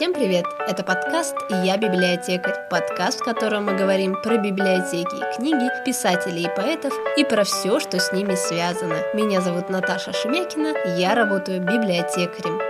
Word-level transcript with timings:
Всем 0.00 0.14
привет! 0.14 0.46
Это 0.66 0.82
подкаст 0.82 1.36
«Я 1.50 1.76
библиотекарь». 1.76 2.54
Подкаст, 2.70 3.20
в 3.20 3.22
котором 3.22 3.66
мы 3.66 3.76
говорим 3.76 4.16
про 4.22 4.38
библиотеки 4.38 5.14
и 5.14 5.36
книги, 5.36 5.68
писателей 5.84 6.44
и 6.44 6.56
поэтов 6.56 6.94
и 7.18 7.24
про 7.24 7.44
все, 7.44 7.78
что 7.80 8.00
с 8.00 8.10
ними 8.10 8.34
связано. 8.34 8.96
Меня 9.12 9.42
зовут 9.42 9.68
Наташа 9.68 10.14
Шемякина, 10.14 10.72
я 10.96 11.14
работаю 11.14 11.60
библиотекарем. 11.60 12.69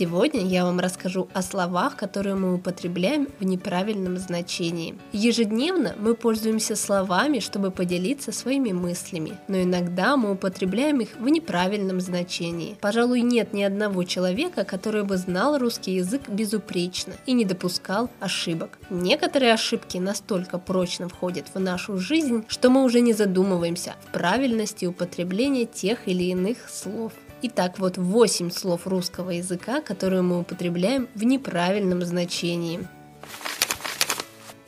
Сегодня 0.00 0.46
я 0.46 0.64
вам 0.64 0.80
расскажу 0.80 1.28
о 1.34 1.42
словах, 1.42 1.94
которые 1.94 2.34
мы 2.34 2.54
употребляем 2.54 3.28
в 3.38 3.44
неправильном 3.44 4.16
значении. 4.16 4.98
Ежедневно 5.12 5.94
мы 5.98 6.14
пользуемся 6.14 6.74
словами, 6.74 7.38
чтобы 7.38 7.70
поделиться 7.70 8.32
своими 8.32 8.72
мыслями, 8.72 9.34
но 9.46 9.60
иногда 9.60 10.16
мы 10.16 10.32
употребляем 10.32 11.02
их 11.02 11.10
в 11.18 11.28
неправильном 11.28 12.00
значении. 12.00 12.78
Пожалуй, 12.80 13.20
нет 13.20 13.52
ни 13.52 13.62
одного 13.62 14.04
человека, 14.04 14.64
который 14.64 15.04
бы 15.04 15.18
знал 15.18 15.58
русский 15.58 15.96
язык 15.96 16.30
безупречно 16.30 17.12
и 17.26 17.34
не 17.34 17.44
допускал 17.44 18.08
ошибок. 18.20 18.78
Некоторые 18.88 19.52
ошибки 19.52 19.98
настолько 19.98 20.56
прочно 20.56 21.10
входят 21.10 21.48
в 21.52 21.60
нашу 21.60 21.98
жизнь, 21.98 22.46
что 22.48 22.70
мы 22.70 22.84
уже 22.84 23.00
не 23.00 23.12
задумываемся 23.12 23.96
в 24.08 24.12
правильности 24.12 24.86
употребления 24.86 25.66
тех 25.66 26.08
или 26.08 26.22
иных 26.22 26.70
слов. 26.70 27.12
Итак, 27.42 27.78
вот 27.78 27.96
8 27.96 28.50
слов 28.50 28.86
русского 28.86 29.30
языка, 29.30 29.80
которые 29.80 30.20
мы 30.20 30.40
употребляем 30.40 31.08
в 31.14 31.24
неправильном 31.24 32.02
значении. 32.02 32.86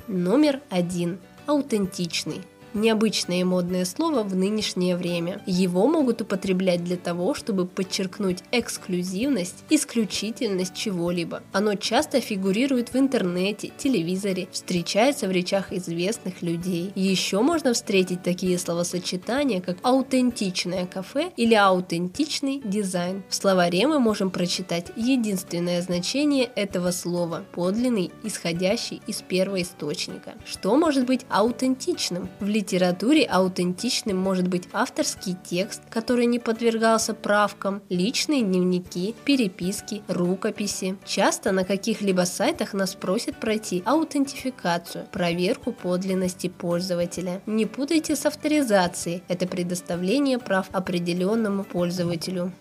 Номер 0.09 0.62
один. 0.71 1.19
Аутентичный 1.47 2.41
необычное 2.75 3.41
и 3.41 3.45
модное 3.45 3.85
слово 3.85 4.23
в 4.23 4.35
нынешнее 4.35 4.97
время. 4.97 5.43
Его 5.47 5.87
могут 5.87 6.21
употреблять 6.23 6.85
для 6.85 6.97
того, 6.97 7.35
чтобы 7.35 7.67
подчеркнуть 7.67 8.39
эксклюзивность, 8.53 9.65
исключительность 9.71 10.75
чего-либо. 10.75 11.42
Оно 11.53 11.75
часто 11.75 12.20
фигурирует 12.20 12.92
в 12.92 12.97
интернете, 12.97 13.73
телевизоре, 13.77 14.48
встречается 14.53 15.29
в 15.29 15.33
речах 15.33 15.73
известных 15.73 16.42
людей. 16.42 16.92
Еще 16.95 17.41
можно 17.41 17.73
встретить 17.75 18.23
такие 18.23 18.59
словосочетания, 18.59 19.61
как 19.61 19.79
аутентичное 19.83 20.86
кафе 20.86 21.33
или 21.36 21.55
аутентичный 21.55 22.61
дизайн. 22.64 23.23
В 23.29 23.34
словаре 23.34 23.86
мы 23.86 23.98
можем 23.98 24.31
прочитать 24.31 24.92
единственное 24.97 25.81
значение 25.83 26.51
этого 26.55 26.91
слова– 26.91 27.45
подлинный, 27.53 28.11
исходящий 28.23 29.03
из 29.07 29.23
первоисточника. 29.23 30.34
Что 30.45 30.77
может 30.77 31.07
быть 31.07 31.27
аутентичным? 31.29 32.29
В 32.41 32.47
литературе 32.62 33.24
аутентичным 33.24 34.16
может 34.16 34.46
быть 34.46 34.68
авторский 34.72 35.36
текст, 35.44 35.82
который 35.91 36.27
не 36.27 36.38
подвергался 36.38 37.12
правкам, 37.12 37.82
личные 37.88 38.42
дневники, 38.42 39.16
переписки, 39.24 40.02
рукописи. 40.06 40.96
Часто 41.05 41.50
на 41.50 41.64
каких-либо 41.64 42.22
сайтах 42.22 42.72
нас 42.72 42.94
просят 42.94 43.36
пройти 43.40 43.83
аутентификацию, 43.84 45.06
проверку 45.10 45.72
подлинности 45.72 46.48
пользователя. 46.48 47.42
Не 47.46 47.66
путайте 47.66 48.14
с 48.14 48.27
авторизацией, 48.27 49.24
это 49.27 49.48
предоставление 49.48 50.38
прав 50.38 50.68
определенному 50.72 51.64
пользователю. 51.64 52.52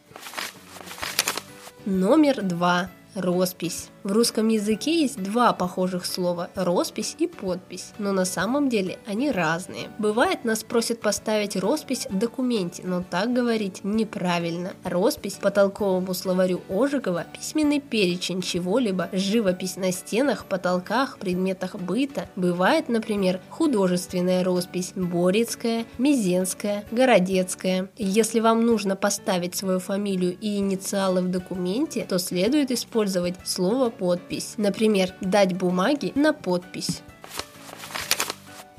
Номер 1.85 2.41
два. 2.41 2.89
Роспись. 3.13 3.89
В 4.03 4.13
русском 4.13 4.47
языке 4.47 5.01
есть 5.01 5.21
два 5.21 5.53
похожих 5.53 6.07
слова– 6.07 6.49
роспись 6.55 7.15
и 7.19 7.27
подпись, 7.27 7.93
но 7.99 8.11
на 8.13 8.25
самом 8.25 8.67
деле 8.67 8.97
они 9.05 9.29
разные. 9.29 9.89
Бывает, 9.99 10.43
нас 10.43 10.63
просят 10.63 11.01
поставить 11.01 11.55
роспись 11.55 12.07
в 12.09 12.17
документе, 12.17 12.81
но 12.83 13.03
так 13.07 13.31
говорить 13.31 13.81
неправильно. 13.83 14.73
Роспись 14.83 15.35
по 15.35 15.51
толковому 15.51 16.15
словарю 16.15 16.61
Ожегова– 16.67 17.25
письменный 17.33 17.79
перечень 17.79 18.41
чего-либо, 18.41 19.07
живопись 19.13 19.75
на 19.75 19.91
стенах, 19.91 20.45
потолках, 20.45 21.19
предметах 21.19 21.75
быта. 21.75 22.27
Бывает, 22.35 22.89
например, 22.89 23.39
художественная 23.51 24.43
роспись– 24.43 24.93
Борецкая, 24.95 25.85
Мизенская, 25.99 26.85
Городецкая. 26.89 27.91
Если 27.97 28.39
вам 28.39 28.65
нужно 28.65 28.95
поставить 28.95 29.55
свою 29.55 29.77
фамилию 29.79 30.35
и 30.41 30.57
инициалы 30.57 31.21
в 31.21 31.29
документе, 31.29 32.03
то 32.09 32.17
следует 32.17 32.71
использовать 32.71 33.35
слово 33.43 33.90
подпись. 33.91 34.55
Например, 34.57 35.13
дать 35.21 35.53
бумаги 35.53 36.11
на 36.15 36.33
подпись. 36.33 37.01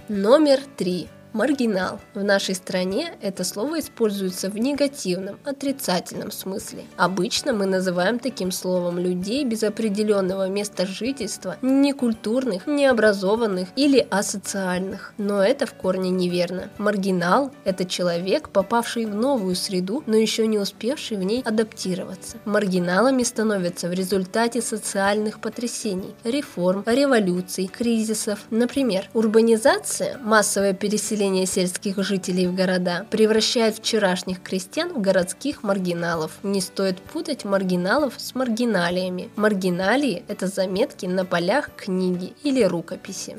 Номер 0.08 0.60
три. 0.76 1.08
Маргинал. 1.32 1.98
В 2.12 2.22
нашей 2.22 2.54
стране 2.54 3.14
это 3.22 3.42
слово 3.42 3.80
используется 3.80 4.50
в 4.50 4.58
негативном, 4.58 5.38
отрицательном 5.44 6.30
смысле. 6.30 6.84
Обычно 6.98 7.54
мы 7.54 7.64
называем 7.64 8.18
таким 8.18 8.50
словом 8.50 8.98
людей 8.98 9.44
без 9.46 9.62
определенного 9.62 10.48
места 10.48 10.86
жительства, 10.86 11.56
некультурных, 11.62 12.66
необразованных 12.66 13.68
или 13.76 14.06
асоциальных. 14.10 15.14
Но 15.16 15.42
это 15.42 15.64
в 15.64 15.72
корне 15.72 16.10
неверно. 16.10 16.68
Маргинал– 16.76 17.50
это 17.64 17.86
человек, 17.86 18.50
попавший 18.50 19.06
в 19.06 19.14
новую 19.14 19.56
среду, 19.56 20.04
но 20.06 20.16
еще 20.16 20.46
не 20.46 20.58
успевший 20.58 21.16
в 21.16 21.22
ней 21.22 21.40
адаптироваться. 21.42 22.36
Маргиналами 22.44 23.22
становятся 23.22 23.88
в 23.88 23.92
результате 23.94 24.60
социальных 24.60 25.40
потрясений, 25.40 26.14
реформ, 26.24 26.82
революций, 26.84 27.68
кризисов. 27.68 28.40
Например, 28.50 29.08
урбанизация, 29.14 30.18
массовое 30.18 30.74
переселение 30.74 31.21
переселение 31.22 31.46
сельских 31.46 32.02
жителей 32.02 32.48
в 32.48 32.54
города 32.54 33.06
превращает 33.10 33.76
вчерашних 33.76 34.42
крестьян 34.42 34.92
в 34.92 35.00
городских 35.00 35.62
маргиналов. 35.62 36.32
Не 36.42 36.60
стоит 36.60 37.00
путать 37.00 37.44
маргиналов 37.44 38.14
с 38.16 38.34
маргиналиями. 38.34 39.30
Маргиналии– 39.36 40.24
это 40.28 40.48
заметки 40.48 41.06
на 41.06 41.24
полях 41.24 41.70
книги 41.76 42.32
или 42.42 42.64
рукописи. 42.64 43.38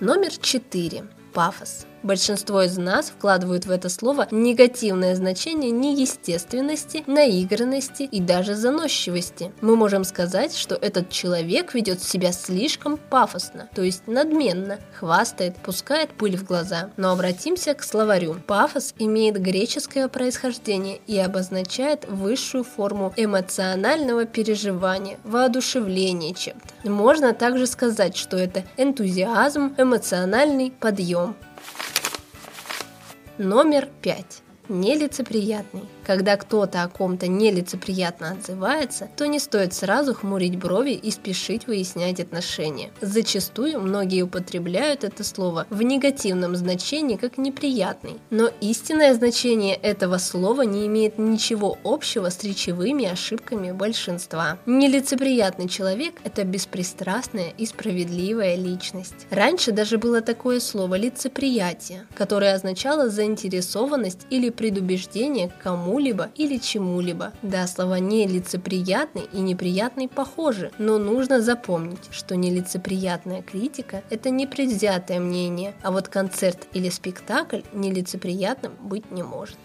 Номер 0.00 0.32
4. 0.36 1.04
Пафос. 1.32 1.86
Большинство 2.02 2.62
из 2.62 2.78
нас 2.78 3.10
вкладывают 3.10 3.66
в 3.66 3.70
это 3.70 3.90
слово 3.90 4.26
негативное 4.30 5.14
значение 5.14 5.70
неестественности, 5.70 7.04
наигранности 7.06 8.04
и 8.04 8.20
даже 8.20 8.54
заносчивости. 8.54 9.52
Мы 9.60 9.76
можем 9.76 10.04
сказать, 10.04 10.56
что 10.56 10.76
этот 10.76 11.10
человек 11.10 11.74
ведет 11.74 12.02
себя 12.02 12.32
слишком 12.32 12.96
пафосно, 12.96 13.68
то 13.74 13.82
есть 13.82 14.06
надменно, 14.06 14.78
хвастает, 14.98 15.56
пускает 15.56 16.10
пыль 16.10 16.38
в 16.38 16.44
глаза. 16.44 16.90
Но 16.96 17.12
обратимся 17.12 17.74
к 17.74 17.82
словарю. 17.82 18.36
Пафос 18.46 18.94
имеет 18.98 19.40
греческое 19.40 20.08
происхождение 20.08 21.00
и 21.06 21.18
обозначает 21.18 22.08
высшую 22.08 22.64
форму 22.64 23.12
эмоционального 23.16 24.24
переживания, 24.24 25.18
воодушевления 25.24 26.32
чем-то. 26.32 26.90
Можно 26.90 27.34
также 27.34 27.66
сказать, 27.66 28.16
что 28.16 28.38
это 28.38 28.64
энтузиазм, 28.78 29.74
эмоциональный 29.76 30.70
подъем. 30.70 31.36
Номер 33.38 33.88
пять. 34.02 34.42
Нелицеприятный. 34.68 35.84
Когда 36.10 36.36
кто-то 36.36 36.82
о 36.82 36.88
ком-то 36.88 37.28
нелицеприятно 37.28 38.32
отзывается, 38.32 39.08
то 39.16 39.28
не 39.28 39.38
стоит 39.38 39.72
сразу 39.74 40.12
хмурить 40.12 40.58
брови 40.58 40.90
и 40.90 41.12
спешить 41.12 41.68
выяснять 41.68 42.18
отношения. 42.18 42.90
Зачастую 43.00 43.78
многие 43.78 44.22
употребляют 44.22 45.04
это 45.04 45.22
слово 45.22 45.68
в 45.70 45.82
негативном 45.82 46.56
значении 46.56 47.14
как 47.14 47.38
неприятный, 47.38 48.16
но 48.30 48.50
истинное 48.60 49.14
значение 49.14 49.76
этого 49.76 50.18
слова 50.18 50.62
не 50.62 50.88
имеет 50.88 51.16
ничего 51.16 51.78
общего 51.84 52.28
с 52.28 52.42
речевыми 52.42 53.04
ошибками 53.04 53.70
большинства. 53.70 54.58
Нелицеприятный 54.66 55.68
человек– 55.68 56.14
это 56.24 56.42
беспристрастная 56.42 57.52
и 57.56 57.66
справедливая 57.66 58.56
личность. 58.56 59.28
Раньше 59.30 59.70
даже 59.70 59.96
было 59.96 60.22
такое 60.22 60.58
слово 60.58 60.96
«лицеприятие», 60.96 62.08
которое 62.16 62.56
означало 62.56 63.10
заинтересованность 63.10 64.26
или 64.30 64.50
предубеждение 64.50 65.50
к 65.50 65.62
кому 65.62 65.99
кому-либо 66.00 66.30
или 66.34 66.56
чему-либо. 66.56 67.32
Да, 67.42 67.66
слова 67.66 67.98
нелицеприятный 67.98 69.24
и 69.32 69.40
неприятный 69.40 70.08
похожи, 70.08 70.70
но 70.78 70.98
нужно 70.98 71.40
запомнить, 71.40 72.08
что 72.10 72.36
нелицеприятная 72.36 73.42
критика– 73.42 74.02
это 74.10 74.30
непредвзятое 74.30 75.20
мнение, 75.20 75.74
а 75.82 75.90
вот 75.90 76.08
концерт 76.08 76.68
или 76.72 76.88
спектакль 76.88 77.60
нелицеприятным 77.72 78.72
быть 78.80 79.10
не 79.10 79.22
может. 79.22 79.56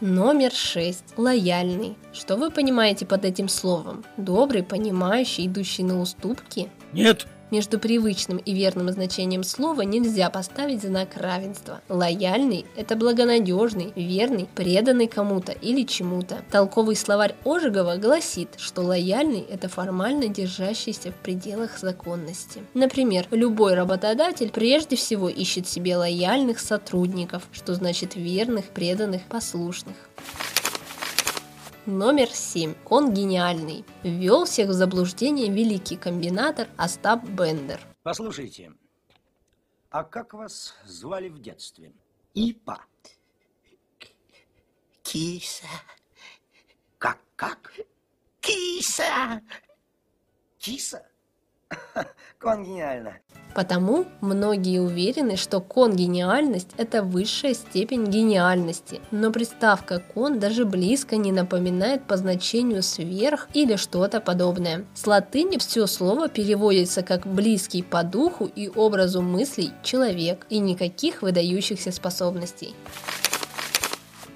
Номер 0.00 0.52
6. 0.52 1.14
Лояльный. 1.16 1.96
Что 2.12 2.36
вы 2.36 2.50
понимаете 2.50 3.06
под 3.06 3.24
этим 3.24 3.48
словом? 3.48 4.04
Добрый, 4.16 4.62
понимающий, 4.62 5.46
идущий 5.46 5.82
на 5.82 6.00
уступки? 6.00 6.68
Нет, 6.92 7.26
между 7.54 7.78
привычным 7.78 8.38
и 8.38 8.52
верным 8.52 8.90
значением 8.90 9.44
слова 9.44 9.82
нельзя 9.82 10.28
поставить 10.28 10.82
знак 10.82 11.10
равенства. 11.14 11.82
Лояльный– 11.88 12.66
это 12.76 12.96
благонадежный, 12.96 13.92
верный, 13.94 14.48
преданный 14.56 15.06
кому-то 15.06 15.52
или 15.52 15.84
чему-то. 15.86 16.42
Толковый 16.50 16.96
словарь 16.96 17.36
Ожегова 17.44 17.96
гласит, 17.96 18.48
что 18.56 18.82
лояльный– 18.82 19.46
это 19.48 19.68
формально 19.68 20.26
держащийся 20.26 21.12
в 21.12 21.14
пределах 21.22 21.78
законности. 21.78 22.60
Например, 22.74 23.28
любой 23.30 23.74
работодатель 23.74 24.50
прежде 24.50 24.96
всего 24.96 25.28
ищет 25.28 25.68
себе 25.68 25.96
лояльных 25.96 26.58
сотрудников, 26.58 27.44
что 27.52 27.74
значит 27.74 28.16
верных, 28.16 28.64
преданных, 28.64 29.22
послушных. 29.28 29.94
Номер 31.86 32.28
7. 32.28 32.74
Он 32.88 33.12
гениальный. 33.12 33.84
Ввел 34.02 34.46
всех 34.46 34.70
в 34.70 34.72
заблуждение 34.72 35.50
великий 35.50 35.96
комбинатор 35.96 36.66
Остап 36.78 37.22
Бендер. 37.24 37.78
Послушайте, 38.02 38.72
а 39.90 40.02
как 40.02 40.32
вас 40.32 40.74
звали 40.86 41.28
в 41.28 41.42
детстве? 41.42 41.92
Ипа. 42.32 42.80
Киса. 45.02 45.66
Как-как? 46.96 47.74
Киса. 48.40 49.42
Киса? 50.56 51.06
Конгениально. 52.38 53.20
Потому 53.54 54.06
многие 54.20 54.80
уверены, 54.80 55.36
что 55.36 55.60
конгениальность– 55.60 56.70
это 56.76 57.02
высшая 57.02 57.54
степень 57.54 58.06
гениальности, 58.06 59.00
но 59.12 59.30
приставка 59.30 60.00
«кон» 60.00 60.40
даже 60.40 60.64
близко 60.64 61.16
не 61.16 61.30
напоминает 61.30 62.04
по 62.04 62.16
значению 62.16 62.82
«сверх» 62.82 63.48
или 63.54 63.76
что-то 63.76 64.20
подобное. 64.20 64.84
С 64.94 65.06
латыни 65.06 65.58
все 65.58 65.86
слово 65.86 66.28
переводится 66.28 67.02
как 67.02 67.26
«близкий 67.26 67.82
по 67.82 68.02
духу 68.02 68.46
и 68.46 68.68
образу 68.68 69.22
мыслей 69.22 69.70
человек» 69.82 70.46
и 70.50 70.58
никаких 70.58 71.22
выдающихся 71.22 71.92
способностей. 71.92 72.74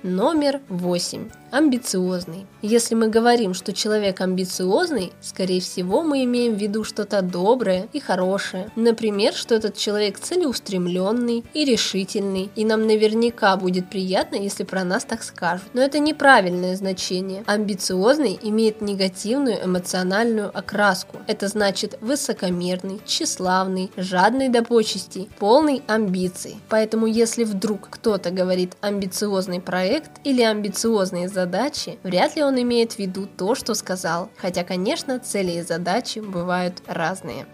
Номер 0.05 0.61
8. 0.69 1.29
Амбициозный. 1.50 2.47
Если 2.61 2.95
мы 2.95 3.09
говорим, 3.09 3.55
что 3.55 3.73
человек 3.73 4.21
амбициозный, 4.21 5.12
скорее 5.23 5.61
всего 5.61 6.03
мы 6.03 6.23
имеем 6.25 6.55
в 6.55 6.59
виду 6.59 6.85
что-то 6.85 7.23
доброе 7.23 7.89
и 7.93 8.00
хорошее. 8.00 8.71
Например, 8.77 9.33
что 9.33 9.55
этот 9.55 9.77
человек 9.77 10.19
целеустремленный 10.19 11.45
и 11.55 11.65
решительный, 11.65 12.50
и 12.55 12.65
нам 12.67 12.87
наверняка 12.87 13.56
будет 13.56 13.89
приятно, 13.89 14.37
если 14.37 14.65
про 14.65 14.85
нас 14.85 15.05
так 15.05 15.23
скажут. 15.23 15.67
Но 15.73 15.81
это 15.81 15.99
неправильное 15.99 16.77
значение. 16.77 17.43
Амбициозный 17.47 18.39
имеет 18.43 18.83
негативную 18.83 19.65
эмоциональную 19.65 20.56
окраску. 20.56 21.17
Это 21.27 21.49
значит 21.49 21.99
высокомерный, 22.03 23.00
тщеславный, 23.06 23.91
жадный 23.97 24.50
до 24.50 24.62
почестей, 24.62 25.31
полный 25.39 25.83
амбиций. 25.89 26.56
Поэтому 26.69 27.06
если 27.06 27.45
вдруг 27.45 27.89
кто-то 27.91 28.31
говорит 28.31 28.77
амбициозный 28.83 29.61
проект 29.88 30.11
или 30.25 30.43
амбициозные 30.43 31.29
задачи, 31.29 31.99
вряд 32.02 32.37
ли 32.37 32.43
он 32.43 32.61
имеет 32.61 32.93
в 32.93 32.99
виду 32.99 33.26
то, 33.26 33.55
что 33.55 33.75
сказал, 33.75 34.31
хотя, 34.37 34.62
конечно, 34.62 35.19
цели 35.19 35.52
и 35.52 35.62
задачи 35.62 36.19
бывают 36.19 36.82
разные. 36.87 37.46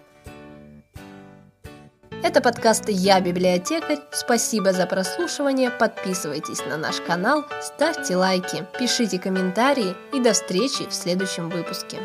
Это 2.25 2.41
подкаст 2.41 2.89
«Я 2.89 3.21
библиотекарь». 3.21 4.01
Спасибо 4.11 4.73
за 4.73 4.87
прослушивание. 4.87 5.71
Подписывайтесь 5.71 6.65
на 6.67 6.77
наш 6.77 7.01
канал, 7.01 7.45
ставьте 7.63 8.17
лайки, 8.17 8.67
пишите 8.79 9.19
комментарии 9.19 9.95
и 10.13 10.21
до 10.21 10.33
встречи 10.33 10.89
в 10.89 10.95
следующем 10.95 11.51
выпуске. 11.51 11.99